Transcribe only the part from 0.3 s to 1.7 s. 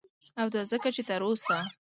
او دا ځکه چه تر اوسه